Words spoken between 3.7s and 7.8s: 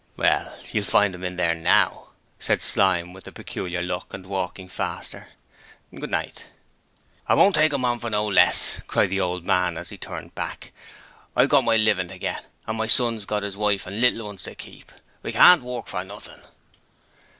look, and walking faster. 'Good night.' 'I won't take